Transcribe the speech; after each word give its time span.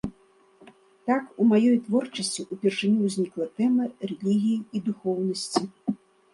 Так 1.09 1.23
у 1.43 1.47
маёй 1.49 1.75
творчасці 1.89 2.47
ўпершыню 2.57 2.99
ўзнікла 3.11 3.45
тэма 3.61 3.83
рэлігіі 4.09 4.57
і 4.77 4.85
духоўнасці. 4.91 5.63